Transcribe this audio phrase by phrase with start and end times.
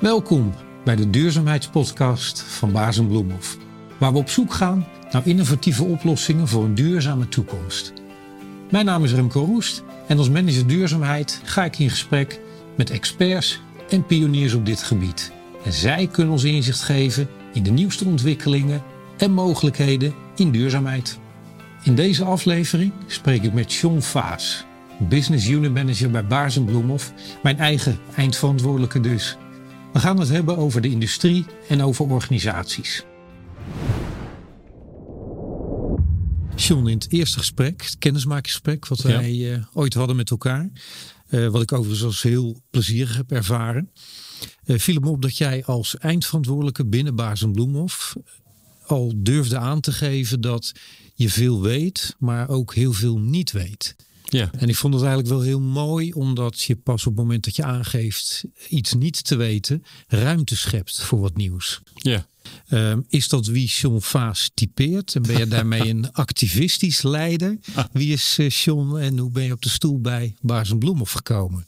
[0.00, 3.56] Welkom bij de duurzaamheidspodcast van Baas Bloemhof,
[3.98, 7.92] waar we op zoek gaan naar innovatieve oplossingen voor een duurzame toekomst.
[8.70, 12.40] Mijn naam is Remco Roest en als manager duurzaamheid ga ik in gesprek
[12.76, 15.32] met experts en pioniers op dit gebied.
[15.64, 18.82] En zij kunnen ons inzicht geven in de nieuwste ontwikkelingen
[19.16, 21.18] en mogelijkheden in duurzaamheid.
[21.82, 24.64] In deze aflevering spreek ik met John Vaas,
[24.98, 27.12] Business Unit Manager bij Baars Bloemhof,
[27.42, 29.36] mijn eigen eindverantwoordelijke dus.
[29.98, 33.04] We gaan het hebben over de industrie en over organisaties.
[36.56, 40.70] John, in het eerste gesprek, het kennismakingsgesprek wat wij eh, ooit hadden met elkaar,
[41.30, 43.90] uh, wat ik overigens als heel plezierig heb ervaren,
[44.64, 48.16] uh, viel me op dat jij als eindverantwoordelijke binnen Baars Bloemhof
[48.86, 50.72] al durfde aan te geven dat
[51.14, 53.96] je veel weet, maar ook heel veel niet weet.
[54.28, 54.50] Ja.
[54.52, 57.56] En ik vond het eigenlijk wel heel mooi, omdat je pas op het moment dat
[57.56, 61.80] je aangeeft iets niet te weten, ruimte schept voor wat nieuws.
[61.94, 62.26] Ja.
[62.70, 65.14] Um, is dat wie Sean Vaas typeert?
[65.14, 67.58] En ben je daarmee een activistisch leider?
[67.92, 71.12] Wie is uh, Sean en hoe ben je op de stoel bij Baars en Bloemhof
[71.12, 71.66] gekomen?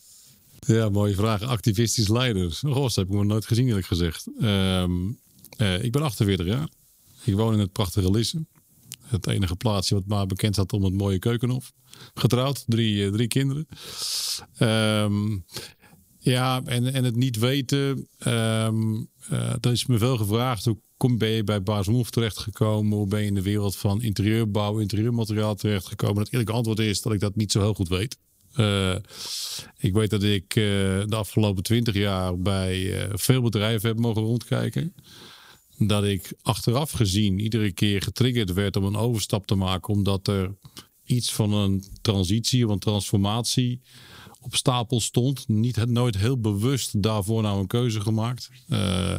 [0.67, 1.43] Ja, mooie vraag.
[1.43, 2.59] Activistisch leider.
[2.61, 4.27] Dat heb ik nog nooit gezien eerlijk gezegd.
[4.41, 5.19] Um,
[5.57, 6.69] uh, ik ben 48 jaar.
[7.25, 8.47] Ik woon in het prachtige Lisse.
[9.07, 11.73] Het enige plaatsje wat maar bekend staat om het mooie keukenhof.
[12.15, 13.67] Getrouwd, drie, uh, drie kinderen.
[14.59, 15.45] Um,
[16.19, 18.09] ja, en, en het niet weten.
[18.27, 20.65] Um, uh, er is me veel gevraagd.
[20.65, 22.97] Hoe kom, ben je bij Baasmoef terechtgekomen?
[22.97, 26.23] Hoe ben je in de wereld van interieurbouw, interieurmateriaal terechtgekomen?
[26.23, 28.19] Het eerlijke antwoord is dat ik dat niet zo heel goed weet.
[28.57, 28.97] Uh,
[29.79, 34.95] ik weet dat ik de afgelopen twintig jaar bij veel bedrijven heb mogen rondkijken
[35.87, 40.55] dat ik achteraf gezien iedere keer getriggerd werd om een overstap te maken, omdat er
[41.11, 43.81] iets van een transitie of een transformatie
[44.41, 45.49] op stapel stond.
[45.49, 48.51] Niet nooit heel bewust daarvoor nou een keuze gemaakt.
[48.69, 49.17] Uh,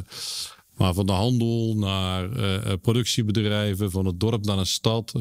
[0.77, 5.11] maar van de handel naar uh, productiebedrijven, van het dorp naar een stad.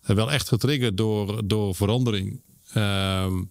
[0.00, 2.42] Wel echt getriggerd door, door verandering.
[2.72, 3.42] Ehm,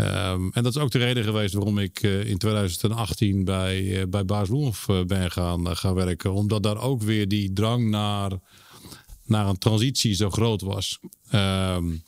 [0.00, 4.48] Um, en dat is ook de reden geweest waarom ik in 2018 bij, bij Baas
[4.48, 6.32] Loenhof ben gaan, gaan werken.
[6.32, 8.32] Omdat daar ook weer die drang naar,
[9.24, 10.98] naar een transitie zo groot was.
[11.32, 12.02] Um,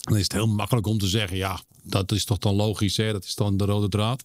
[0.00, 3.12] dan is het heel makkelijk om te zeggen, ja, dat is toch dan logisch, hè?
[3.12, 4.24] dat is dan de rode draad.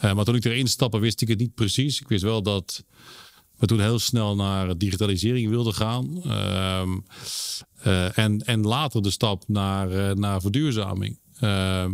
[0.00, 2.00] maar toen ik erin stapte, wist ik het niet precies.
[2.00, 2.84] Ik wist wel dat
[3.56, 6.22] we toen heel snel naar digitalisering wilden gaan.
[6.80, 7.04] Um,
[8.14, 11.18] en, en later de stap naar, naar verduurzaming.
[11.40, 11.86] Uh,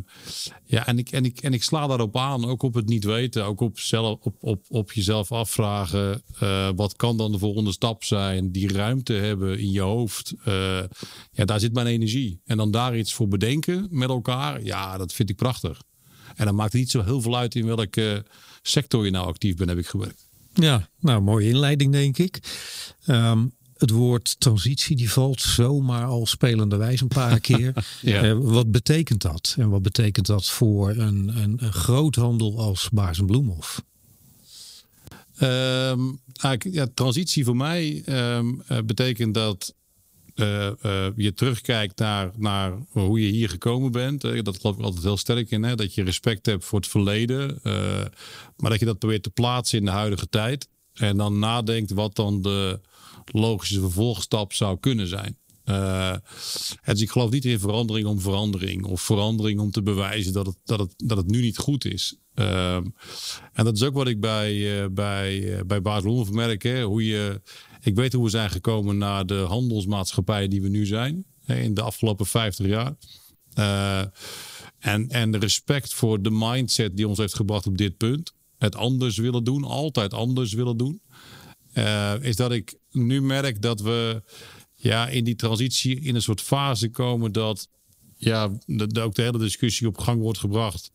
[0.65, 3.45] ja, en ik, en, ik, en ik sla daarop aan, ook op het niet weten,
[3.45, 6.23] ook op, zelf, op, op, op jezelf afvragen.
[6.43, 8.53] Uh, wat kan dan de volgende stap zijn?
[8.53, 10.35] Die ruimte hebben in je hoofd.
[10.49, 10.83] Uh,
[11.33, 12.41] ja, daar zit mijn energie.
[12.45, 15.83] En dan daar iets voor bedenken met elkaar, ja, dat vind ik prachtig.
[16.35, 18.25] En dan maakt het niet zo heel veel uit in welke
[18.63, 20.29] sector je nou actief bent, heb ik gewerkt.
[20.55, 22.41] Ja, nou, mooie inleiding, denk ik.
[23.07, 27.73] Um, het woord transitie die valt zomaar al spelende wijs een paar keer.
[28.01, 28.25] ja.
[28.25, 29.55] uh, wat betekent dat?
[29.59, 33.83] En wat betekent dat voor een, een, een groothandel als Baars en Bloemhof?
[35.43, 36.21] Um,
[36.59, 39.75] ja, transitie voor mij um, uh, betekent dat
[40.35, 40.71] uh,
[41.17, 44.21] je terugkijkt naar, naar hoe je hier gekomen bent.
[44.21, 45.63] dat geloof ik altijd heel sterk in.
[45.63, 45.75] Hè?
[45.75, 47.59] Dat je respect hebt voor het verleden.
[48.57, 50.69] maar dat je dat probeert te plaatsen in de huidige tijd.
[50.95, 52.81] En dan nadenkt wat dan de
[53.33, 55.39] logische vervolgstap zou kunnen zijn.
[55.65, 56.15] Uh,
[56.85, 58.85] ik geloof niet in verandering om verandering.
[58.85, 62.17] Of verandering om te bewijzen dat het, dat het, dat het nu niet goed is.
[62.35, 62.75] Uh,
[63.53, 66.63] en dat is ook wat ik bij, uh, bij, uh, bij Baas Loenhof merk.
[66.63, 67.41] Hè, hoe je,
[67.81, 71.25] ik weet hoe we zijn gekomen naar de handelsmaatschappijen die we nu zijn.
[71.45, 72.95] Hè, in de afgelopen 50 jaar.
[74.79, 78.33] en, en respect voor de mindset die ons heeft gebracht op dit punt.
[78.59, 79.65] Het anders willen doen.
[79.65, 81.01] Altijd anders willen doen.
[82.21, 84.23] Is dat ik nu merk dat we
[84.75, 87.69] ja, in die transitie in een soort fase komen dat
[88.17, 88.45] ja,
[89.01, 90.93] ook de hele discussie op gang wordt gebracht.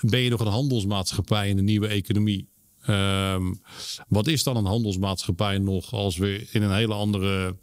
[0.00, 2.48] Ben je nog een handelsmaatschappij in de nieuwe economie?
[2.88, 3.60] Um,
[4.08, 7.56] wat is dan een handelsmaatschappij nog als we in een hele andere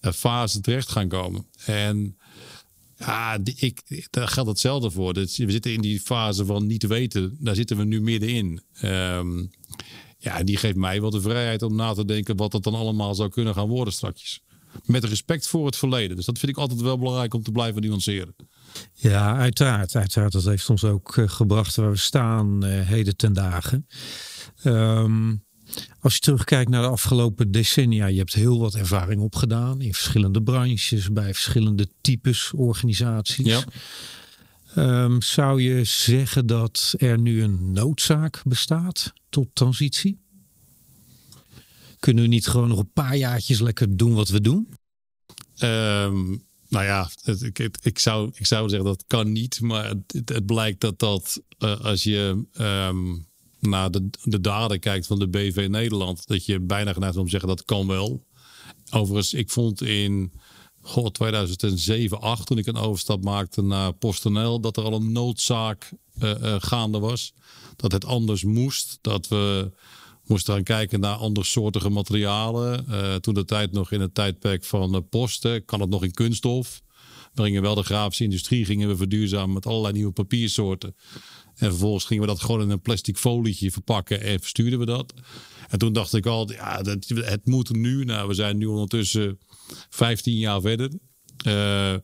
[0.00, 1.46] uh, fase terecht gaan komen?
[1.64, 2.18] En
[2.96, 5.14] ja, ik, daar geldt hetzelfde voor.
[5.14, 7.36] we zitten in die fase van niet weten.
[7.40, 8.60] Daar zitten we nu middenin.
[8.82, 9.50] Um,
[10.18, 13.14] ja, die geeft mij wel de vrijheid om na te denken wat dat dan allemaal
[13.14, 14.40] zou kunnen gaan worden straks.
[14.84, 16.16] Met respect voor het verleden.
[16.16, 18.34] Dus dat vind ik altijd wel belangrijk om te blijven nuanceren.
[18.92, 19.96] Ja, uiteraard.
[19.96, 20.32] uiteraard.
[20.32, 23.86] Dat heeft ons ook uh, gebracht waar we staan uh, heden ten dagen.
[24.64, 25.46] Um,
[26.00, 30.42] als je terugkijkt naar de afgelopen decennia, je hebt heel wat ervaring opgedaan in verschillende
[30.42, 33.46] branches, bij verschillende types organisaties.
[33.46, 33.64] Ja.
[34.74, 40.18] Ehm, zou je zeggen dat er nu een noodzaak bestaat tot transitie?
[41.98, 44.68] Kunnen we niet gewoon nog een paar jaartjes lekker doen wat we doen?
[45.62, 47.10] Um, nou ja,
[47.40, 49.60] ik, ik, zou, ik zou zeggen dat kan niet.
[49.60, 53.26] Maar het, het blijkt dat dat uh, als je um,
[53.60, 57.30] naar de, de daden kijkt van de BV Nederland, dat je bijna geneigd om te
[57.30, 58.26] zeggen dat kan wel.
[58.90, 60.32] Overigens, ik vond in
[60.88, 65.92] god, 2007, 8 toen ik een overstap maakte naar PostNL, dat er al een noodzaak
[66.22, 67.32] uh, uh, gaande was.
[67.76, 68.98] Dat het anders moest.
[69.00, 69.70] Dat we
[70.24, 72.86] moesten gaan kijken naar andersoortige materialen.
[72.88, 76.82] Uh, toen de tijd nog in het tijdperk van posten, kan het nog in kunststof.
[77.34, 80.94] We gingen wel de grafische industrie, gingen we verduurzamen met allerlei nieuwe papiersoorten.
[81.54, 85.14] En vervolgens gingen we dat gewoon in een plastic folietje verpakken en verstuurden we dat.
[85.68, 88.04] En toen dacht ik al, ja, het moet nu.
[88.04, 89.38] Nou, we zijn nu ondertussen
[89.90, 90.90] 15 jaar verder.
[91.46, 91.94] Uh,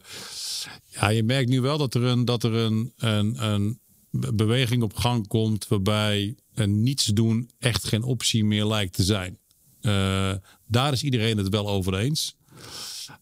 [0.91, 3.81] ja, je merkt nu wel dat er een, dat er een, een, een
[4.11, 9.39] beweging op gang komt waarbij niets doen echt geen optie meer lijkt te zijn.
[9.81, 10.33] Uh,
[10.67, 12.37] daar is iedereen het wel over eens.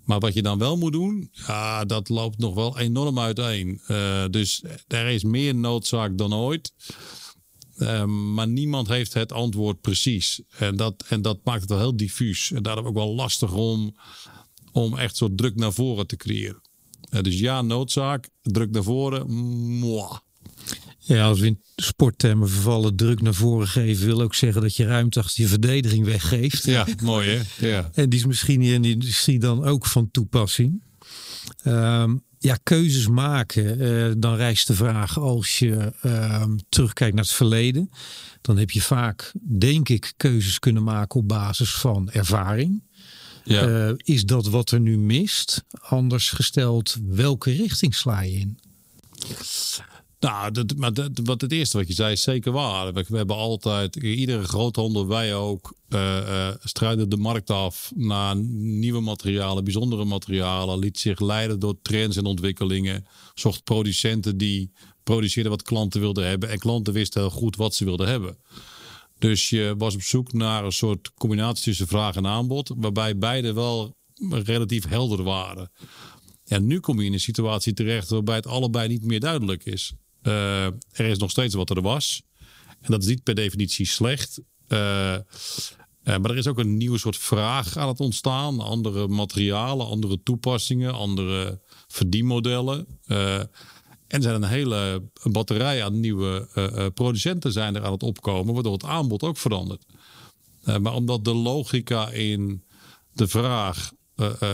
[0.05, 3.81] Maar wat je dan wel moet doen, ja, dat loopt nog wel enorm uiteen.
[3.89, 6.73] Uh, dus er is meer noodzaak dan ooit.
[7.83, 10.41] Uh, maar niemand heeft het antwoord precies.
[10.59, 12.51] En dat, en dat maakt het wel heel diffuus.
[12.53, 13.97] En daarom ook wel lastig om,
[14.73, 16.63] om echt zo druk naar voren te creëren.
[17.23, 19.27] dus ja, noodzaak, druk naar voren.
[20.99, 24.85] Ja, als we in sporttermen vervallen, druk naar voren geven, wil ook zeggen dat je
[24.85, 26.65] ruimte achter je verdediging weggeeft.
[26.65, 27.67] Ja, mooi hè?
[27.67, 27.91] Ja.
[27.95, 30.83] En die is misschien in de industrie dan ook van toepassing.
[31.65, 33.81] Um, ja, keuzes maken.
[33.81, 37.91] Uh, dan rijst de vraag als je uh, terugkijkt naar het verleden.
[38.41, 42.83] Dan heb je vaak, denk ik, keuzes kunnen maken op basis van ervaring.
[43.45, 43.69] Ja.
[43.69, 45.65] Uh, is dat wat er nu mist?
[45.81, 48.59] Anders gesteld, welke richting sla je in?
[50.23, 50.75] Nou, dat,
[51.25, 52.93] wat het eerste wat je zei is zeker waar.
[52.93, 56.51] We, hebben altijd, iedere groothandel, wij ook, uh,
[57.09, 60.79] de markt af naar nieuwe materialen, bijzondere materialen.
[60.79, 63.07] Liet zich leiden door trends en ontwikkelingen.
[63.35, 64.73] Zocht producenten die
[65.03, 66.49] produceerden wat klanten wilden hebben.
[66.49, 68.37] En klanten wisten heel goed wat ze wilden hebben.
[69.19, 72.73] Dus je was op zoek naar een soort combinatie tussen vraag en aanbod.
[72.77, 73.97] Waarbij beide wel
[74.31, 75.71] relatief helder waren.
[76.45, 79.95] Ja, nu kom je in een situatie terecht waarbij het allebei niet meer duidelijk is.
[80.23, 82.23] Uh, er is nog steeds wat er was.
[82.81, 84.41] En dat is niet per definitie slecht.
[84.69, 85.19] Uh, uh,
[86.05, 88.61] maar er is ook een nieuwe soort vraag aan het ontstaan.
[88.61, 92.87] Andere materialen, andere toepassingen, andere verdienmodellen.
[93.07, 93.49] en
[94.07, 96.49] er zijn een hele batterij aan nieuwe
[96.95, 99.85] producenten zijn er aan het opkomen, waardoor het aanbod ook verandert.
[100.81, 102.65] maar omdat de logica in
[103.13, 104.51] de vraag uh, uh,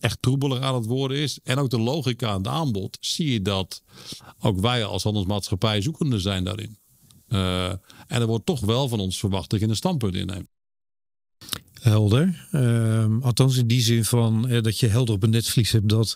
[0.00, 1.38] echt troebeler aan het worden is.
[1.42, 2.96] En ook de logica aan het aanbod.
[3.00, 3.82] Zie je dat
[4.40, 6.78] ook wij als handelsmaatschappij zoekende zijn daarin.
[7.28, 10.48] Uh, en er wordt toch wel van ons verwacht dat je een standpunt inneemt.
[11.72, 12.48] Helder.
[12.52, 16.14] Uh, althans in die zin van dat je helder op een netvlies hebt dat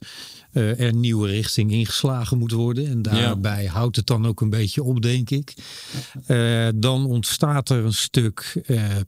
[0.52, 2.87] er nieuwe richting ingeslagen moet worden.
[2.87, 3.70] En daarbij ja.
[3.70, 5.55] houdt het dan ook een beetje op, denk ik.
[6.75, 8.62] dan ontstaat er een stuk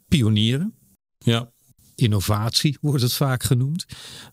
[0.08, 0.74] pionieren.
[1.18, 1.52] Ja
[2.00, 3.86] innovatie wordt het vaak genoemd.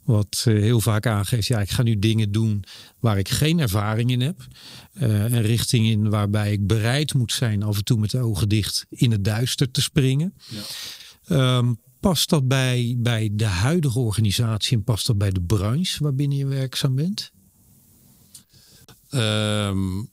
[0.04, 2.64] Wat uh, heel vaak aangeeft, ja, ik ga nu dingen doen
[3.00, 4.48] waar ik geen ervaring in heb.
[4.94, 8.50] Uh, een richting in waarbij ik bereid moet zijn af en toe met de ogen
[8.50, 10.34] dicht in het duister te springen.
[11.28, 11.58] Ja.
[11.58, 16.38] Um, past dat bij, bij de huidige organisatie en past dat bij de branche waarbinnen
[16.38, 17.32] je werkzaam bent?
[19.12, 20.10] Um,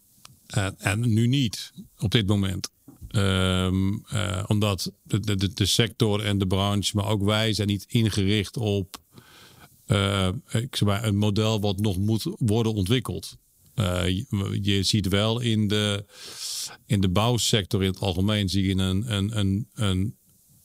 [0.46, 2.70] en, en nu niet, op dit moment.
[3.16, 7.84] Um, uh, omdat de, de, de, sector en de branche, maar ook wij zijn niet
[7.88, 9.02] ingericht op
[9.86, 13.36] uh, ik zeg maar, een model wat nog moet worden ontwikkeld.
[13.74, 16.04] Je, je, ziet wel in de,
[16.86, 20.16] in de bouwsector in het algemeen zie je een, een, een, een,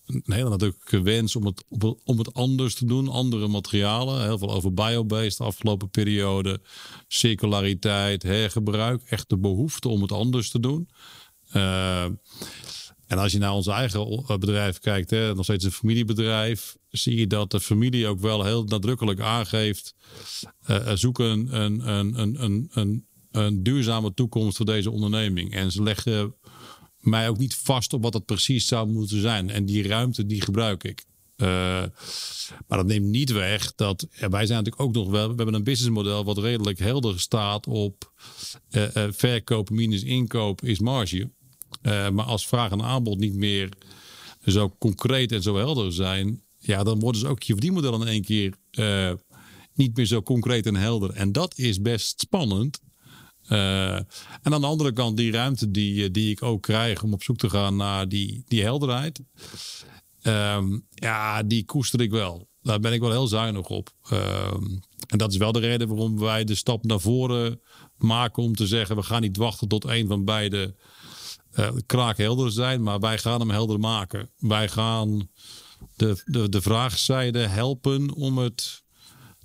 [0.06, 1.64] een hele natuurlijke wens om het,
[2.04, 3.08] om het anders te doen.
[3.08, 4.22] Andere materialen.
[4.24, 6.62] Heel veel over biobased de afgelopen periode.
[7.08, 9.02] Circulariteit, hergebruik.
[9.04, 10.90] Echt de behoefte om het anders te doen.
[11.54, 12.04] Uh,
[13.10, 17.28] en als je naar ons eigen bedrijf kijkt, hè, nog steeds een familiebedrijf, zie je
[17.28, 19.96] dat de familie ook wel heel nadrukkelijk aangeeft:
[20.70, 25.54] uh, zoeken een, een, een, een, een, duurzame toekomst voor deze onderneming.
[25.54, 26.36] En ze leggen
[27.00, 29.50] mij ook niet vast op wat dat precies zou moeten zijn.
[29.50, 31.06] En die ruimte, die gebruik ik.
[32.68, 35.30] Maar dat neemt niet weg dat wij zijn natuurlijk ook nog wel.
[35.30, 38.12] We hebben een businessmodel wat redelijk helder staat op
[39.10, 41.30] verkoop minus inkoop is marge.
[41.82, 43.70] Uh, maar als vraag en aanbod niet meer
[44.46, 48.24] zo concreet en zo helder zijn, ja, dan worden ze ook je verdienmodellen in één
[48.24, 49.14] keer uh,
[49.74, 51.10] niet meer zo concreet en helder.
[51.10, 52.80] En dat is best spannend.
[53.50, 54.08] Uh, en
[54.42, 57.50] aan de andere kant die ruimte die, die ik ook krijg om op zoek te
[57.50, 59.20] gaan naar die, die helderheid.
[60.24, 62.48] Um, ja, die koester ik wel.
[62.62, 63.90] Daar ben ik wel heel zuinig op.
[64.12, 67.62] Um, en dat is wel de reden waarom wij de stap naar voren
[67.98, 70.76] maken om te zeggen: we gaan niet wachten tot een van beide
[71.56, 74.30] uh, kraak helder zijn, maar wij gaan hem helder maken.
[74.38, 75.30] Wij gaan
[75.96, 78.84] de, de, de vraagzijde helpen om het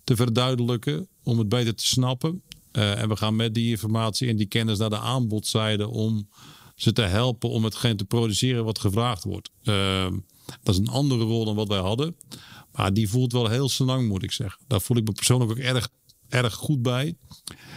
[0.05, 2.43] te verduidelijken, om het beter te snappen.
[2.73, 6.29] Uh, en we gaan met die informatie en die kennis naar de aanbodzijde om
[6.75, 9.51] ze te helpen om hetgeen te produceren wat gevraagd wordt.
[9.63, 10.11] Uh,
[10.63, 12.17] dat is een andere rol dan wat wij hadden.
[12.73, 14.65] Maar die voelt wel heel lang, moet ik zeggen.
[14.67, 15.89] Daar voel ik me persoonlijk ook erg,
[16.29, 17.17] erg goed bij.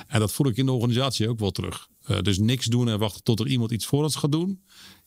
[0.07, 1.87] En dat voel ik in de organisatie ook wel terug.
[2.09, 4.61] Uh, dus niks doen en wachten tot er iemand iets voor ons gaat doen.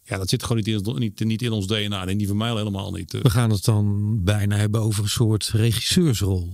[0.04, 2.06] Ja, dat zit gewoon niet in, niet, niet in ons DNA.
[2.06, 3.12] En die van mij helemaal niet.
[3.12, 6.52] We gaan het dan bijna hebben over een soort regisseursrol.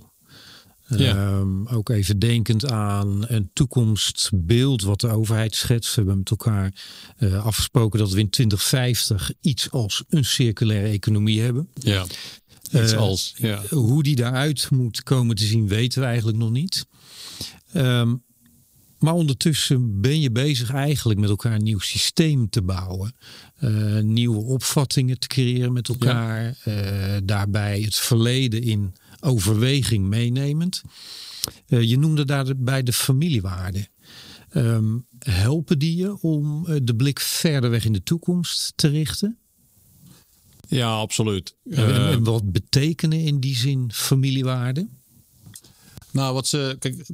[0.89, 1.39] Ja.
[1.39, 5.95] Um, ook even denkend aan een toekomstbeeld wat de overheid schetst.
[5.95, 6.73] We hebben met elkaar
[7.19, 11.69] uh, afgesproken dat we in 2050 iets als een circulaire economie hebben.
[11.75, 12.07] Ja,
[12.71, 13.35] iets uh, als.
[13.37, 13.63] Ja.
[13.69, 16.87] Hoe die daaruit moet komen te zien weten we eigenlijk nog niet.
[17.75, 18.25] Um,
[18.99, 23.15] maar ondertussen ben je bezig eigenlijk met elkaar een nieuw systeem te bouwen.
[23.61, 26.59] Uh, nieuwe opvattingen te creëren met elkaar.
[26.65, 27.21] Ja.
[27.21, 30.83] daarbij het verleden in overweging meenemend.
[31.69, 33.89] Uh, je noemde daarbij de familiewaarden.
[34.55, 39.39] Um, helpen die je om de blik verder weg in de toekomst te richten?
[40.69, 41.57] Ja, absoluut.
[41.71, 44.91] En, en eh, wat betekenen in die zin familiewaarden?
[46.17, 47.07] Nou, wat ze, kijk,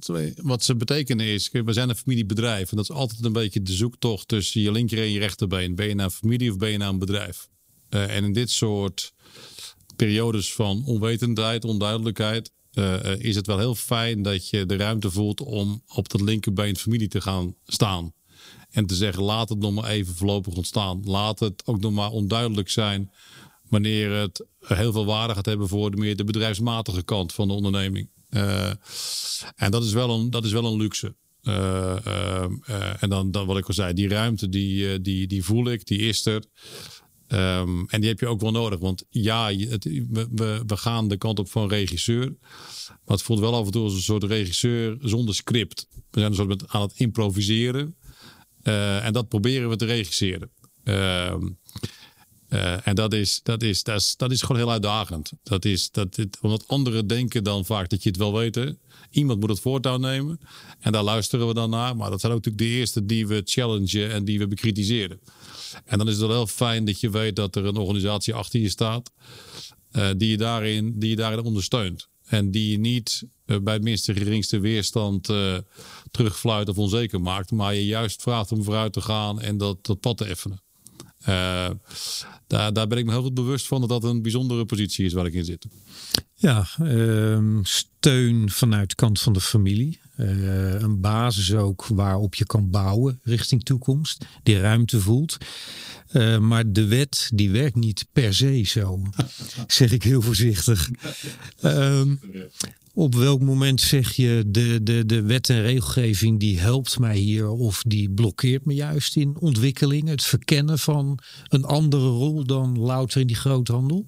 [0.42, 2.70] wat ze betekenen is, we zijn een familiebedrijf.
[2.70, 5.74] En dat is altijd een beetje de zoektocht tussen je linker en je rechterbeen.
[5.74, 7.48] Ben je naar een familie of ben je naar een bedrijf?
[7.90, 9.12] Uh, en in dit soort
[9.96, 15.40] periodes van onwetendheid, onduidelijkheid, uh, is het wel heel fijn dat je de ruimte voelt
[15.40, 18.12] om op dat linkerbeen familie te gaan staan.
[18.70, 21.00] En te zeggen, laat het nog maar even voorlopig ontstaan.
[21.04, 23.12] Laat het ook nog maar onduidelijk zijn
[23.68, 27.54] wanneer het heel veel waarde gaat hebben voor de meer de bedrijfsmatige kant van de
[27.54, 28.10] onderneming.
[28.36, 28.70] Uh,
[29.56, 31.14] en dat is wel een, dat is wel een luxe.
[31.42, 35.70] Uh, uh, en dan, dan wat ik al zei, die ruimte die, die, die voel
[35.70, 36.44] ik, die is er.
[37.28, 38.78] Um, en die heb je ook wel nodig.
[38.78, 39.56] Want ja,
[40.10, 42.36] we, we, gaan de kant op van regisseur.
[42.88, 45.86] Maar het voelt wel af en toe als een soort regisseur zonder script.
[45.90, 47.96] We zijn een soort met, aan het improviseren.
[48.62, 50.50] En dat proberen we te regisseren.
[50.84, 51.34] Uh,
[52.52, 55.32] uh, en dat is, dat, is, dat, is, dat is gewoon heel uitdagend.
[55.42, 58.74] Dat is, dat, dit, omdat anderen denken dan vaak dat je het wel weet.
[59.10, 60.40] Iemand moet het voortouw nemen.
[60.80, 61.96] En daar luisteren we dan naar.
[61.96, 65.20] Maar dat zijn ook natuurlijk de eerste die we challengen en die we bekritiseren.
[65.84, 68.60] En dan is het wel heel fijn dat je weet dat er een organisatie achter
[68.60, 69.10] je staat.
[69.92, 72.08] Uh, die, je daarin, die je daarin ondersteunt.
[72.24, 75.56] En die je niet uh, bij het minste geringste weerstand uh,
[76.10, 77.50] terugfluit of onzeker maakt.
[77.50, 80.60] Maar je juist vraagt om vooruit te gaan en dat, dat pad te effenen.
[82.46, 85.12] Daar, daar ben ik me heel goed bewust van dat dat een bijzondere positie is
[85.12, 85.66] waar ik in zit.
[86.42, 90.00] Ja, ehm, steun vanuit de kant van de familie.
[90.16, 94.24] Uh, een basis ook waarop je kan bouwen richting toekomst.
[94.42, 95.36] Die ruimte voelt.
[96.12, 99.02] Uh, maar de wet die werkt niet per se zo.
[99.66, 100.90] zeg ik heel voorzichtig.
[101.64, 102.20] Um,
[102.94, 107.48] op welk moment zeg je de, de, de wet en regelgeving die helpt mij hier
[107.48, 110.08] of die blokkeert me juist in ontwikkeling?
[110.08, 111.18] Het verkennen van
[111.48, 114.04] een andere rol dan louter in die groothandel?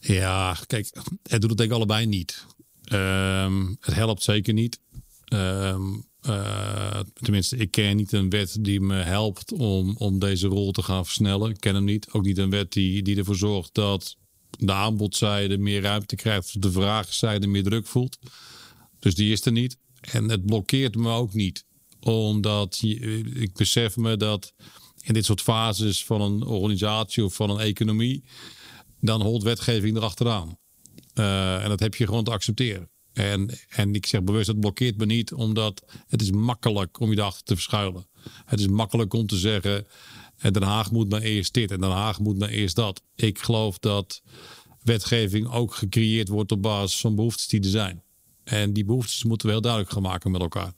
[0.00, 0.90] Ja, kijk,
[1.22, 2.46] het doet het denk ik allebei niet.
[2.92, 4.80] Um, het helpt zeker niet.
[5.32, 10.72] Um, uh, tenminste, ik ken niet een wet die me helpt om, om deze rol
[10.72, 11.50] te gaan versnellen.
[11.50, 12.10] Ik ken hem niet.
[12.10, 14.16] Ook niet een wet die, die ervoor zorgt dat
[14.58, 18.18] de aanbodzijde meer ruimte krijgt, of de vraagzijde meer druk voelt.
[18.98, 19.76] Dus die is er niet.
[20.00, 21.64] En het blokkeert me ook niet.
[22.00, 22.80] Omdat
[23.34, 24.54] ik besef me dat
[25.02, 28.24] in dit soort fases van een organisatie of van een economie,
[29.00, 30.58] dan holt wetgeving erachteraan.
[31.14, 32.90] Uh, en dat heb je gewoon te accepteren.
[33.12, 37.16] En, en ik zeg bewust, het blokkeert me niet, omdat het is makkelijk om je
[37.16, 38.06] daarachter te verschuilen.
[38.44, 39.86] Het is makkelijk om te zeggen,
[40.36, 43.02] eh, Den Haag moet maar eerst dit en Den Haag moet maar eerst dat.
[43.14, 44.22] Ik geloof dat
[44.82, 48.02] wetgeving ook gecreëerd wordt op basis van behoeftes die er zijn.
[48.44, 50.72] En die behoeftes moeten we heel duidelijk gaan maken met elkaar.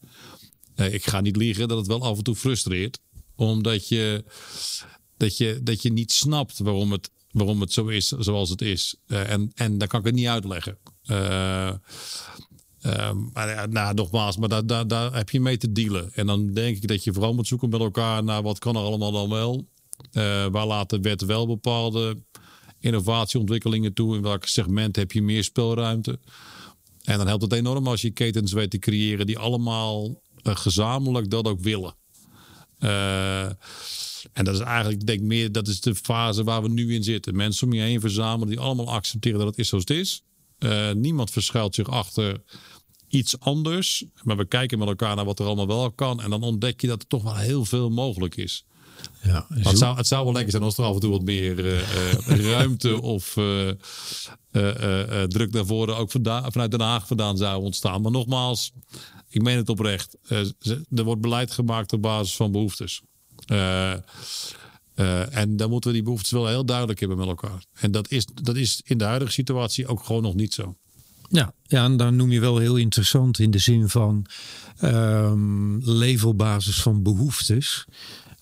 [0.74, 2.98] Eh, ik ga niet liegen dat het wel af en toe frustreert,
[3.34, 4.24] omdat je,
[5.16, 8.96] dat je, dat je niet snapt waarom het waarom het zo is zoals het is.
[9.06, 10.78] Uh, en, en dan kan ik het niet uitleggen.
[11.06, 11.70] Uh,
[12.82, 16.12] uh, maar nou, nogmaals, maar daar, daar, daar heb je mee te dealen.
[16.14, 18.82] En dan denk ik dat je vooral moet zoeken met elkaar naar wat kan er
[18.82, 19.68] allemaal dan wel.
[20.52, 22.22] waar laat de wet wel bepaalde
[22.80, 24.16] innovatieontwikkelingen toe?
[24.16, 26.18] In welk segment heb je meer speelruimte?
[27.04, 31.46] En dan helpt het enorm als je ketens weet te creëren die allemaal gezamenlijk dat
[31.46, 31.94] ook willen.
[32.80, 37.04] En dat is eigenlijk, denk ik meer, dat is de fase waar we nu in
[37.04, 37.36] zitten.
[37.36, 40.22] Mensen om je heen verzamelen die allemaal accepteren dat het is zoals het is.
[40.94, 42.42] niemand verschuilt zich achter
[43.08, 44.04] iets anders.
[44.22, 46.22] Maar we kijken met elkaar naar wat er allemaal wel kan.
[46.22, 48.64] En dan ontdek je dat er toch wel heel veel mogelijk is.
[49.22, 51.58] Ja, het, zou, het zou wel lekker zijn als er af en toe wat meer
[51.58, 51.80] uh,
[52.52, 53.70] ruimte of uh,
[55.26, 58.02] druk naar voren ook vanuit Den Haag vandaan zou ontstaan.
[58.02, 58.72] Maar nogmaals,
[59.30, 60.16] ik meen het oprecht.
[60.90, 63.02] er wordt beleid gemaakt op basis van behoeftes.
[65.30, 67.64] en dan moeten we die behoeftes wel heel duidelijk hebben met elkaar.
[67.72, 70.76] En dat is, dat is in de huidige situatie ook gewoon nog niet zo.
[71.32, 74.26] Ja, ja, en daar noem je wel heel interessant in de zin van
[74.82, 75.82] um,
[76.24, 77.84] op basis van behoeftes.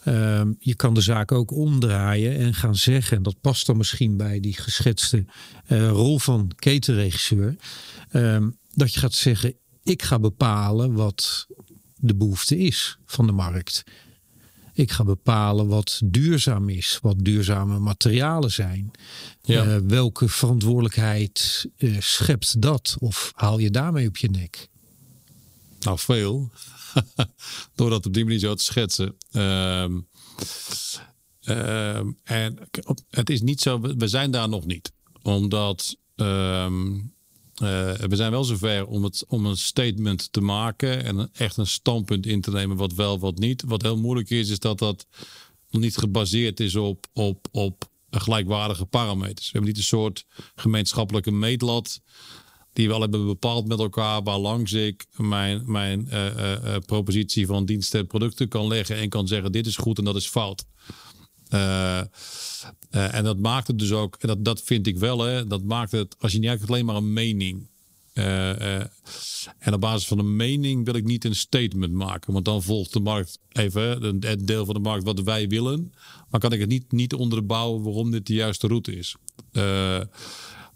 [0.05, 4.17] Um, je kan de zaak ook omdraaien en gaan zeggen, en dat past dan misschien
[4.17, 5.25] bij die geschetste
[5.69, 7.57] rol van ketenregisseur,
[8.13, 9.55] um, dat je gaat zeggen,
[9.89, 11.47] ik ga bepalen wat
[11.97, 13.85] de behoefte is van de markt.
[14.73, 18.91] Ik ga bepalen wat duurzaam is, wat duurzame materialen zijn.
[19.43, 19.67] Ja.
[19.67, 22.97] Uh, welke verantwoordelijkheid uh, schept dat?
[22.99, 24.69] Of haal je daarmee op je nek?
[25.81, 26.51] Nou, veel.
[27.75, 29.17] Door dat op die manier zo te schetsen.
[29.33, 29.83] Uh,
[32.23, 32.59] en
[33.11, 34.93] het is niet zo, we zijn daar nog niet.
[35.23, 36.99] Omdat ehm,
[37.63, 41.67] uh, we zijn wel zover om, het, om een statement te maken en echt een
[41.67, 43.63] standpunt in te nemen wat wel, wat niet.
[43.67, 45.07] Wat heel moeilijk is, is dat dat
[45.71, 49.47] niet gebaseerd is op, op, op gelijkwaardige parameters.
[49.47, 52.01] We hebben niet een soort gemeenschappelijke meetlat
[52.73, 57.47] die we al hebben bepaald met elkaar, waar langs ik mijn, mijn uh, uh, propositie
[57.47, 60.29] van diensten en producten kan leggen en kan zeggen dit is goed en dat is
[60.29, 60.65] fout.
[61.51, 62.01] Uh,
[62.91, 65.63] uh, en dat maakt het dus ook, en dat, dat vind ik wel, hè, dat
[65.63, 67.69] maakt het, als je niet eigenlijk alleen maar een mening.
[68.15, 68.77] Uh,
[69.59, 72.93] en op basis van een mening wil ik niet een statement maken, want dan volgt
[72.93, 75.93] de markt even het deel van de markt wat wij willen.
[76.31, 79.17] Maar kan ik het niet, niet onderbouwen waarom dit de juiste route is.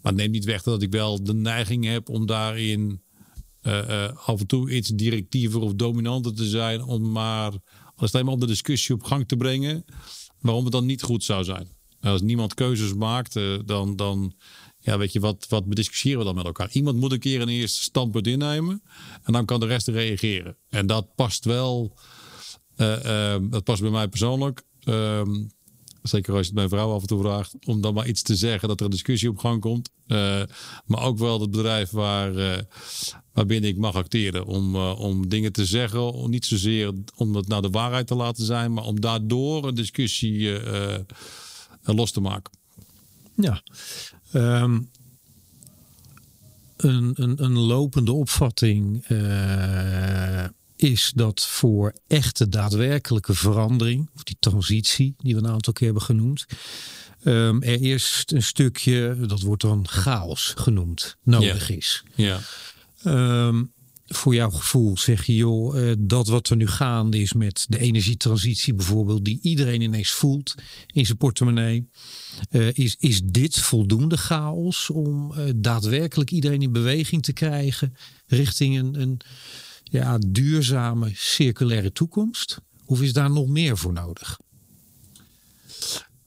[0.01, 3.01] maar neem niet weg dat ik wel de neiging heb om daarin
[4.25, 7.51] af en toe iets directiever of dominanter te zijn, om maar,
[7.95, 9.85] als alleen maar om de discussie op gang te brengen
[10.43, 11.67] waarom het dan niet goed zou zijn.
[12.01, 14.33] Als niemand keuzes maakt, eh, dan, dan
[14.79, 16.69] ja, weet je, wat, wat bediscussiëren we dan met elkaar?
[16.71, 18.83] Iemand moet een keer een eerste standpunt innemen
[19.23, 20.57] en dan kan de rest reageren.
[20.69, 21.97] En dat past wel,
[22.77, 24.63] uh, dat past bij mij persoonlijk.
[24.83, 25.45] Ehm,
[26.03, 28.35] zeker als je het mijn vrouw af en toe vraagt, om dan maar iets te
[28.35, 29.89] zeggen dat er een discussie op gang komt.
[30.85, 32.57] maar ook wel het bedrijf waar, uh,
[33.33, 34.45] waarbinnen ik mag acteren.
[34.45, 38.73] Om, om dingen te zeggen, niet zozeer om het naar de waarheid te laten zijn,
[38.73, 40.59] maar om daardoor een discussie
[41.81, 42.53] los te maken.
[43.35, 43.61] Ja,
[44.31, 44.79] ehm,
[46.77, 49.05] een, een, een, lopende opvatting
[50.83, 56.03] is dat voor echte daadwerkelijke verandering, of die transitie die we een aantal keer hebben
[56.03, 56.45] genoemd,
[57.23, 62.03] um, er eerst een stukje, dat wordt dan chaos genoemd, nodig is.
[62.15, 62.39] Ja.
[63.05, 63.71] Um,
[64.07, 67.79] voor jouw gevoel zeg je, joh, uh, dat wat er nu gaande is met de
[67.79, 70.55] energietransitie bijvoorbeeld, die iedereen ineens voelt
[70.93, 71.89] in zijn portemonnee,
[72.51, 77.95] uh, is, is dit voldoende chaos om uh, daadwerkelijk iedereen in beweging te krijgen
[78.27, 79.19] richting een, een
[79.99, 82.59] ja, duurzame circulaire toekomst?
[82.85, 84.39] Of is daar nog meer voor nodig?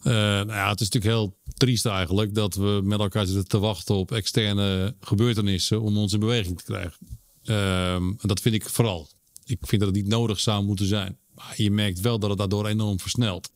[0.02, 3.94] nou ja, het is natuurlijk heel triest eigenlijk dat we met elkaar zitten te wachten
[3.94, 7.06] op externe gebeurtenissen om ons in beweging te krijgen.
[7.44, 9.08] Um, en dat vind ik vooral.
[9.44, 11.18] Ik vind dat het niet nodig zou moeten zijn.
[11.34, 13.50] Maar je merkt wel dat het daardoor enorm versnelt.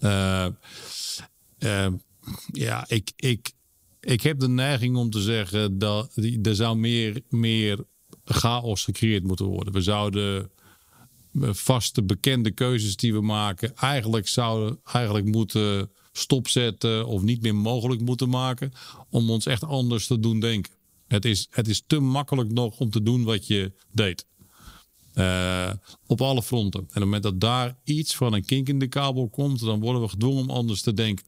[0.00, 0.46] Uh,
[2.52, 3.52] ja, ik, ik,
[4.00, 7.84] ik heb de neiging om te zeggen dat er zou meer, meer
[8.34, 9.72] chaos gecreëerd moeten worden.
[9.72, 10.50] We zouden
[11.34, 18.00] vaste bekende keuzes die we maken eigenlijk zouden eigenlijk moeten stopzetten of niet meer mogelijk
[18.00, 18.72] moeten maken
[19.10, 20.72] om ons echt anders te doen denken.
[21.06, 24.26] Het is, het is te makkelijk nog om te doen wat je deed.
[25.14, 25.70] Uh,
[26.06, 26.80] op alle fronten.
[26.80, 29.80] En op het moment dat daar iets van een kink in de kabel komt, dan
[29.80, 31.24] worden we gedwongen om anders te denken.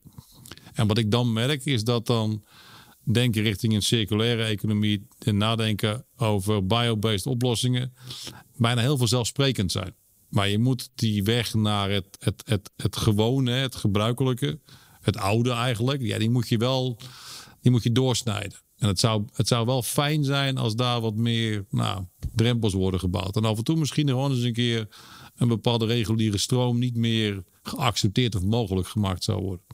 [0.73, 2.43] En wat ik dan merk is dat dan
[3.05, 7.95] denken richting een circulaire economie en nadenken over biobased oplossingen
[8.57, 9.95] bijna heel vanzelfsprekend zijn.
[10.29, 14.61] Maar je moet die weg naar het, het, het, het gewone, het gebruikelijke,
[15.01, 16.99] het oude eigenlijk, ja, die moet je wel
[17.61, 18.59] die moet je doorsnijden.
[18.77, 23.01] En het zou, het zou wel fijn zijn als daar wat meer nou, drempels worden
[23.01, 23.37] gebouwd.
[23.37, 24.89] En af en toe misschien gewoon eens een keer
[25.37, 29.65] een bepaalde reguliere stroom niet meer geaccepteerd of mogelijk gemaakt zou worden.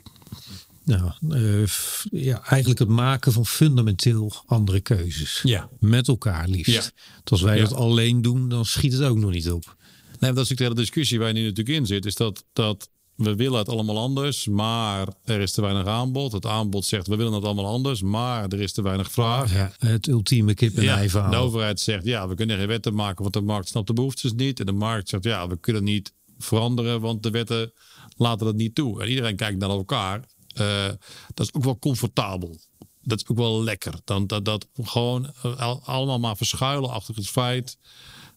[0.88, 1.66] Nou, uh,
[2.10, 5.40] ja, eigenlijk het maken van fundamenteel andere keuzes.
[5.42, 5.68] Ja.
[5.78, 6.72] Met elkaar liefst.
[6.72, 6.82] Ja.
[7.24, 9.76] als wij dat alleen doen, dan schiet het ook nog niet op.
[10.18, 12.06] Nee, dat is natuurlijk de discussie waar je nu natuurlijk in zit.
[12.06, 16.32] Is dat, dat we willen het allemaal anders, maar er is te weinig aanbod.
[16.32, 19.52] Het aanbod zegt we willen het allemaal anders, maar er is te weinig vraag.
[19.52, 21.30] Ja, het ultieme kip en ei verhaal.
[21.30, 24.32] De overheid zegt ja, we kunnen geen wetten maken, want de markt snapt de behoeftes
[24.32, 24.60] niet.
[24.60, 27.72] En de markt zegt ja, we kunnen niet veranderen, want de wetten
[28.16, 29.02] laten dat niet toe.
[29.02, 30.24] En iedereen kijkt naar elkaar.
[30.60, 30.88] Uh,
[31.34, 32.58] dat is ook wel comfortabel.
[33.02, 33.94] Dat is ook wel lekker.
[34.04, 37.78] Dan dat, dat gewoon uh, allemaal maar verschuilen achter het feit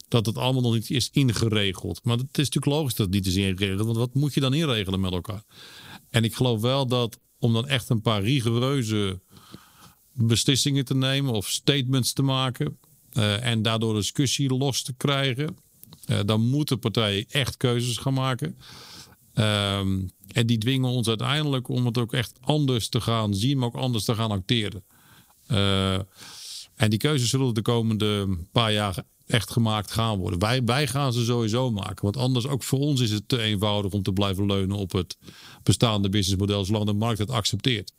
[0.07, 1.99] dat het allemaal nog niet is ingeregeld.
[2.03, 3.85] Maar het is natuurlijk logisch dat het niet is ingeregeld.
[3.85, 5.43] Want wat moet je dan inregelen met elkaar?
[6.09, 9.19] En ik geloof wel dat om dan echt een paar rigoureuze
[10.13, 12.77] beslissingen te nemen of statements te maken.
[13.13, 15.57] Uh, en daardoor discussie los te krijgen.
[16.05, 18.57] Uh, dan moeten partijen echt keuzes gaan maken.
[19.41, 23.67] Um, en die dwingen ons uiteindelijk om het ook echt anders te gaan zien, maar
[23.67, 24.83] ook anders te gaan acteren.
[25.47, 25.93] Uh,
[26.75, 30.39] en die keuzes zullen de komende paar jaar echt gemaakt gaan worden.
[30.39, 32.03] Wij, wij gaan ze sowieso maken.
[32.03, 35.17] Want anders ook voor ons is het te eenvoudig om te blijven leunen op het
[35.63, 37.93] bestaande businessmodel, zolang de markt het accepteert.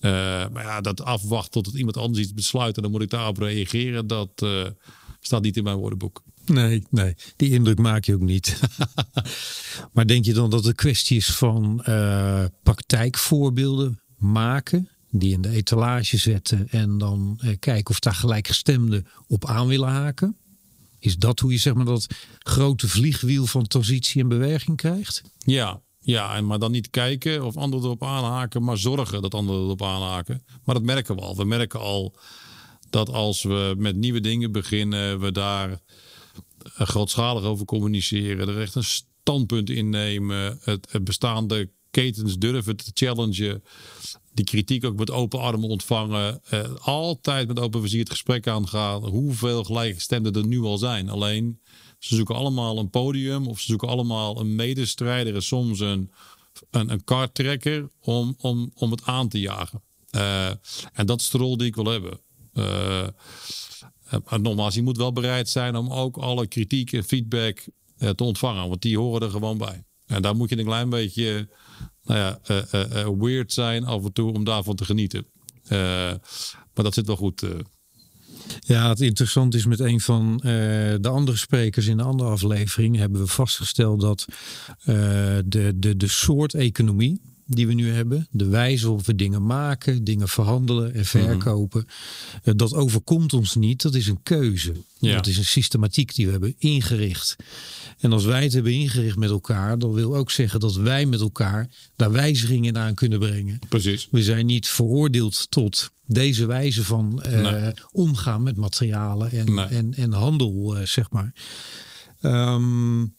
[0.00, 0.10] Uh,
[0.52, 4.06] maar ja, dat afwachten tot iemand anders iets besluit en dan moet ik daarop reageren,
[4.06, 4.66] dat uh,
[5.20, 6.22] staat niet in mijn woordenboek.
[6.48, 8.60] Nee, nee, die indruk maak je ook niet.
[9.92, 14.88] maar denk je dan dat het kwestie is van uh, praktijkvoorbeelden maken?
[15.10, 19.88] Die in de etalage zetten en dan uh, kijken of daar gelijkgestemden op aan willen
[19.88, 20.36] haken?
[20.98, 22.06] Is dat hoe je zeg maar dat
[22.38, 25.22] grote vliegwiel van transitie en beweging krijgt?
[25.38, 29.82] Ja, ja, maar dan niet kijken of anderen erop aanhaken, maar zorgen dat anderen erop
[29.82, 30.42] aanhaken.
[30.64, 31.36] Maar dat merken we al.
[31.36, 32.14] We merken al
[32.90, 35.80] dat als we met nieuwe dingen beginnen, we daar
[36.74, 43.62] grootschalig over communiceren, er echt een standpunt innemen, het, bestaande ketens durven te challengen,
[44.32, 49.06] die kritiek ook met open armen ontvangen, eh, altijd met open vizier het gesprek aangaan,
[49.06, 51.08] hoeveel gelijkgestemden er nu al zijn.
[51.08, 51.60] Alleen
[51.98, 56.12] ze zoeken allemaal een podium of ze zoeken allemaal een medestrijder en soms een,
[56.70, 59.82] een, een karttrekker om, om, om het aan te jagen.
[60.10, 60.48] Uh,
[60.92, 62.20] en dat is de rol die ik wil hebben.
[64.12, 67.64] Uh, nogmaals, je moet wel bereid zijn om ook alle kritiek en feedback
[67.98, 69.84] uh, te ontvangen, want die horen er gewoon bij.
[70.06, 71.48] En daar moet je een klein beetje
[72.04, 72.40] nou ja,
[72.72, 75.26] uh, weird zijn af en toe om daarvan te genieten.
[75.68, 77.46] maar dat zit wel goed.
[78.60, 80.36] Ja, het interessant is met een van
[81.00, 84.24] de andere sprekers in de andere aflevering hebben we vastgesteld dat
[84.84, 90.04] de, de, de soort economie, die we nu hebben, de wijze waarop we dingen maken,
[90.04, 91.86] dingen verhandelen en verkopen,
[92.44, 92.56] mm.
[92.56, 93.82] dat overkomt ons niet.
[93.82, 94.72] Dat is een keuze.
[94.98, 95.14] Ja.
[95.14, 97.36] Dat is een systematiek die we hebben ingericht.
[97.98, 101.20] En als wij het hebben ingericht met elkaar, dan wil ook zeggen dat wij met
[101.20, 103.58] elkaar daar wijzigingen aan kunnen brengen.
[103.68, 104.08] Precies.
[104.10, 107.72] We zijn niet veroordeeld tot deze wijze van uh, nee.
[107.92, 109.66] omgaan met materialen en, nee.
[109.66, 111.32] en, en handel, uh, zeg maar.
[112.22, 113.14] Um,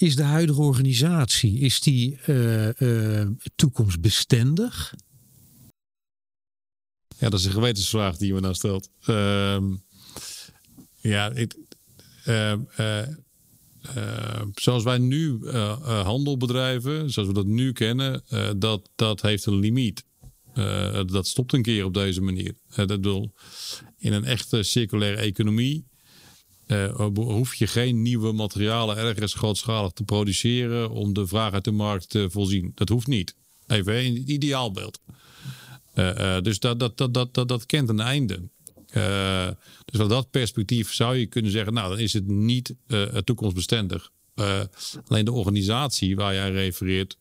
[0.00, 4.94] is de huidige organisatie is die uh, toekomstbestendig?
[7.18, 8.90] Ja, dat is een gewetensvraag die je me nou stelt.
[9.06, 9.62] Uh,
[11.00, 11.56] ja, ik,
[12.26, 13.06] uh, uh,
[14.54, 15.50] zoals wij nu
[15.84, 18.22] handel bedrijven, zoals we dat nu kennen,
[18.56, 20.04] dat, dat heeft een limiet.
[21.06, 22.54] dat stopt een keer op deze manier.
[22.74, 23.32] dat bedoel,
[23.96, 25.89] in een echte circulaire economie
[27.14, 32.08] hoef je geen nieuwe materialen ergens grootschalig te produceren om de vraag uit de markt
[32.08, 32.72] te voorzien.
[32.74, 33.34] Dat hoeft niet.
[33.66, 35.00] Even het ideaalbeeld.
[36.42, 38.48] dus dat, dat, dat, dat, dat, kent een einde.
[39.84, 42.74] Dus van dat perspectief zou je kunnen zeggen, nou dan is het niet
[43.24, 44.10] toekomstbestendig.
[45.06, 47.18] Alleen de organisatie waar jij refereert,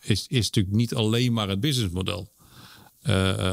[0.00, 2.34] is, is natuurlijk niet alleen maar het businessmodel.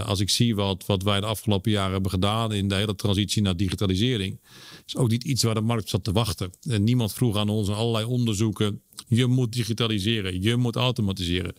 [0.05, 3.41] Als ik zie wat, wat wij de afgelopen jaren hebben gedaan in de hele transitie
[3.41, 4.41] naar digitalisering,
[4.85, 6.51] is ook niet iets waar de markt zat te wachten.
[6.61, 11.55] En niemand vroeg aan ons allerlei onderzoeken: je moet digitaliseren, je moet automatiseren.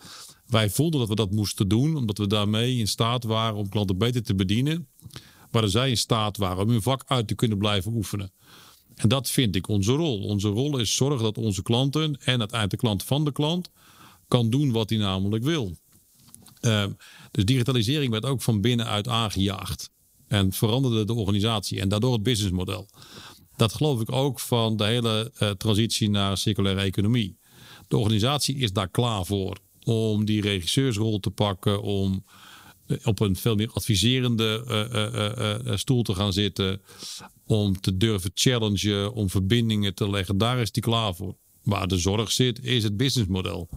[0.46, 3.98] Wij voelden dat we dat moesten doen, omdat we daarmee in staat waren om klanten
[3.98, 4.88] beter te bedienen
[5.50, 8.32] waar zij in staat waren om hun vak uit te kunnen blijven oefenen.
[8.94, 10.22] En dat vind ik onze rol.
[10.22, 13.70] Onze rol is zorgen dat onze klanten en uiteindelijk de klant van de klant
[14.28, 15.76] kan doen wat hij namelijk wil.
[16.64, 16.84] Uh,
[17.30, 19.90] dus digitalisering werd ook van binnenuit aangejaagd
[20.28, 22.88] en veranderde de organisatie en daardoor het businessmodel.
[23.56, 27.38] Dat geloof ik ook van de hele uh, transitie naar circulaire economie.
[27.88, 32.24] De organisatie is daar klaar voor om die regisseursrol te pakken, om
[33.04, 36.80] op een veel meer adviserende stoel te gaan zitten.
[37.46, 40.38] Om te durven challengen, om verbindingen te leggen.
[40.38, 41.36] Daar is die klaar voor.
[41.62, 43.68] Waar de zorg zit, is het businessmodel.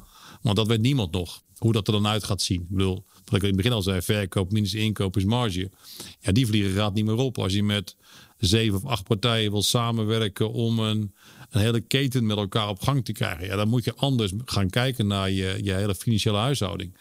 [0.42, 1.42] Want dat weet niemand nog.
[1.58, 2.62] Hoe dat er dan uit gaat zien.
[2.62, 5.72] Ik bedoel, wat ik in het begin al zei, verkoop minus inkoop is marge.
[6.20, 7.38] Ja, die vliegen gaat niet meer op.
[7.38, 7.96] Als je met
[8.38, 11.14] zeven of acht partijen wil samenwerken om een,
[11.50, 13.46] een hele keten met elkaar op gang te krijgen.
[13.46, 16.98] Ja, dan moet je anders gaan kijken naar je, je hele financiële huishouding.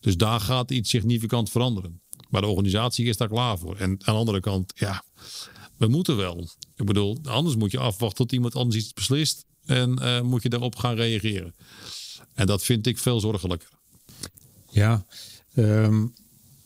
[0.00, 2.00] Dus daar gaat iets significant veranderen.
[2.28, 3.76] Maar de organisatie is daar klaar voor.
[3.76, 5.04] En aan de andere kant, ja,
[5.76, 6.48] we moeten wel.
[6.76, 9.44] Ik bedoel, anders moet je afwachten tot iemand anders iets beslist.
[9.64, 11.54] En uh, moet je daarop gaan reageren.
[12.40, 13.68] En dat vind ik veel zorgelijker.
[14.70, 15.04] Ja,
[15.54, 16.14] um,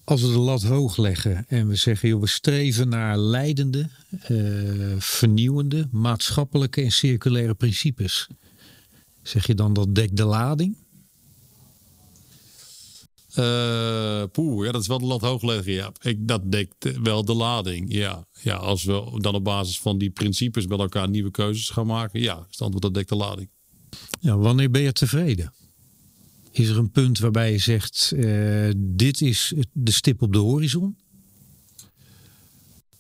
[0.05, 3.89] als we de lat hoog leggen en we zeggen, joh, we streven naar leidende,
[4.29, 8.29] uh, vernieuwende, maatschappelijke en circulaire principes.
[9.23, 10.77] Zeg je dan dat dekt de lading?
[13.39, 15.73] Uh, poeh, ja, dat is wel de lat hoog leggen.
[15.73, 15.93] Ja.
[16.01, 17.93] Ik, dat dekt wel de lading.
[17.93, 18.27] Ja.
[18.41, 22.21] ja, als we dan op basis van die principes met elkaar nieuwe keuzes gaan maken,
[22.21, 23.51] ja, is het antwoord dat dekt de lading.
[24.21, 25.53] Ja, wanneer ben je tevreden?
[26.55, 30.97] Is er een punt waarbij je zegt: uh, dit is de stip op de horizon?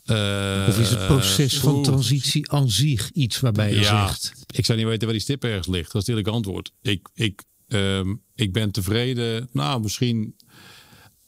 [0.06, 4.32] Uh, of is het proces van transitie aan zich iets waarbij je ja, zegt?
[4.50, 5.92] Ik zou niet weten waar die stip ergens ligt.
[5.92, 6.72] Dat is het eerlijke antwoord.
[6.82, 9.48] Ik, ik, um, ik ben tevreden.
[9.52, 10.36] Nou, misschien,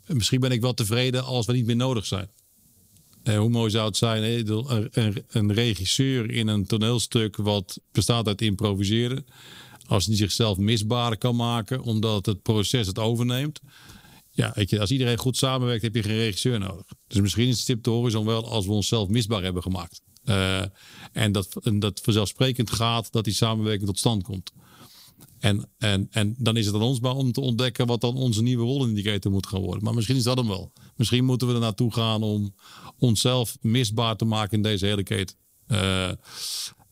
[0.07, 2.29] misschien ben ik wel tevreden als we niet meer nodig zijn.
[3.25, 8.27] Uh, hoe mooi zou het zijn, een, een, een regisseur in een toneelstuk wat bestaat
[8.27, 9.27] uit improviseren
[9.87, 13.61] als hij zichzelf misbaar kan maken, omdat het proces het overneemt.
[14.31, 16.85] Ja, je, als iedereen goed samenwerkt, heb je geen regisseur nodig.
[17.07, 20.01] Dus misschien is het stip de horizon wel als we onszelf misbaar hebben gemaakt.
[20.25, 20.63] Uh,
[21.13, 24.53] en, dat, en dat vanzelfsprekend gaat dat die samenwerking tot stand komt.
[25.39, 28.43] En, en, en dan is het aan ons maar om te ontdekken wat dan onze
[28.43, 29.85] nieuwe rolindicator moet gaan worden.
[29.85, 30.73] Maar misschien is dat hem wel.
[30.97, 32.55] Misschien moeten we er naartoe gaan om
[32.99, 35.37] onszelf misbaar te maken in deze hele keten.
[35.69, 36.11] Uh,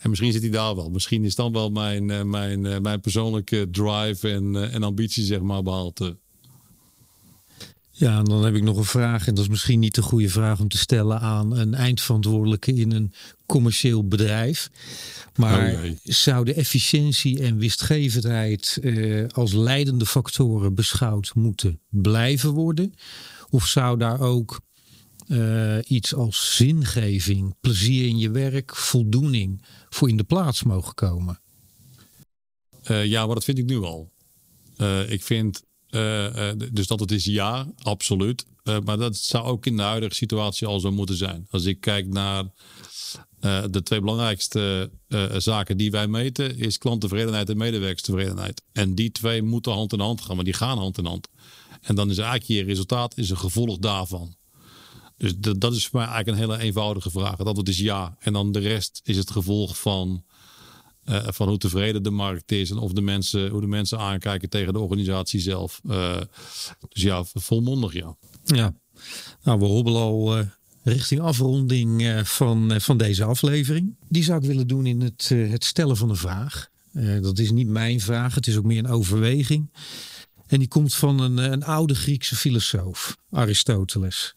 [0.04, 0.90] en misschien zit hij daar wel.
[0.90, 5.24] Misschien is dan wel mijn, uh, mijn, uh, mijn persoonlijke drive en, uh, en ambitie,
[5.24, 6.14] zeg maar, behaald.
[7.90, 9.26] Ja, en dan heb ik nog een vraag.
[9.26, 12.92] En dat is misschien niet de goede vraag om te stellen aan een eindverantwoordelijke in
[12.92, 13.12] een
[13.46, 14.70] commercieel bedrijf.
[15.36, 18.80] Maar oh, zou de efficiëntie en winstgevendheid
[19.32, 22.94] als leidende factoren beschouwd moeten blijven worden?
[23.50, 24.60] Of zou daar ook
[25.26, 31.40] uh, iets als zingeving, plezier in je werk, voldoening voor in de plaats mogen komen?
[32.90, 34.12] Uh, ja, maar dat vind ik nu al.
[34.76, 35.62] Uh, ik vind
[36.72, 38.46] dus dat het is ja, absoluut.
[38.84, 41.46] maar dat zou ook in de huidige situatie al zo moeten zijn.
[41.50, 42.44] Als ik kijk naar
[43.70, 44.90] de twee belangrijkste
[45.36, 48.62] zaken die wij meten, is klanttevredenheid en medewerkerstevredenheid.
[48.72, 51.28] En die twee moeten hand in hand gaan, maar die gaan hand in hand.
[51.80, 54.36] En dan is eigenlijk je resultaat is een gevolg daarvan.
[55.16, 57.36] Dus dat is voor mij eigenlijk een hele eenvoudige vraag.
[57.36, 58.16] Dat het is ja.
[58.18, 60.24] En dan de rest is het gevolg van,
[61.04, 62.70] uh, van hoe tevreden de markt is.
[62.70, 65.80] En of de mensen, hoe de mensen aankijken tegen de organisatie zelf.
[65.84, 66.16] Uh,
[66.88, 68.16] dus ja, volmondig ja.
[68.44, 68.74] Ja,
[69.42, 70.44] nou we hobbelen al uh,
[70.82, 73.96] richting afronding van, van deze aflevering.
[74.08, 76.68] Die zou ik willen doen in het, het stellen van een vraag.
[77.20, 79.70] dat is niet mijn vraag, het is ook meer een overweging.
[80.46, 84.34] En die komt van een, een oude Griekse filosoof, Aristoteles.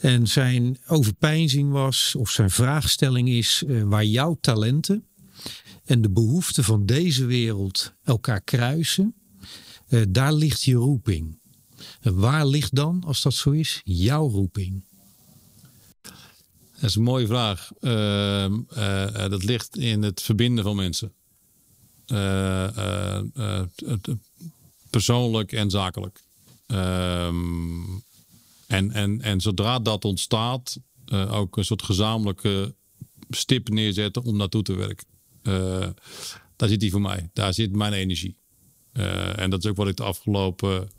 [0.00, 5.04] En zijn overpeinzing was, of zijn vraagstelling is, uh, waar jouw talenten
[5.84, 9.14] en de behoeften van deze wereld elkaar kruisen,
[9.88, 11.38] uh, daar ligt je roeping.
[12.02, 14.84] Waar ligt dan, als dat zo is, jouw roeping?
[16.80, 17.70] Dat is een mooie vraag.
[17.80, 18.54] Uh,
[19.12, 21.12] dat ligt in het verbinden van mensen.
[24.90, 26.20] persoonlijk en zakelijk.
[26.66, 27.34] Ehm,
[28.70, 32.74] en, en, en zodra dat ontstaat, uh, ook een soort gezamenlijke
[33.30, 35.06] stip neerzetten om naartoe te werken.
[35.42, 35.88] Uh,
[36.56, 37.30] daar zit die voor mij.
[37.32, 38.36] Daar zit mijn energie.
[38.92, 40.90] Uh, en dat is ook wat ik de afgelopen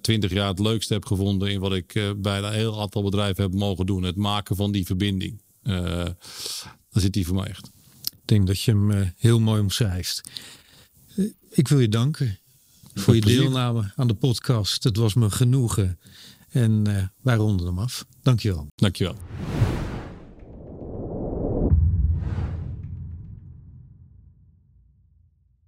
[0.00, 3.52] twintig jaar het leukste heb gevonden in wat ik bij een heel aantal bedrijven heb
[3.52, 4.02] mogen doen.
[4.02, 5.42] Het maken van die verbinding.
[5.62, 6.16] daar
[6.90, 7.70] zit die voor mij echt.
[8.02, 10.20] Ik denk dat je hem heel mooi omschrijft.
[11.50, 12.38] Ik wil je danken
[12.94, 14.84] voor je deelname aan de podcast.
[14.84, 15.98] Het was me genoegen.
[16.56, 18.06] En uh, wij ronden hem af.
[18.22, 18.66] Dankjewel.
[18.74, 19.16] Dankjewel.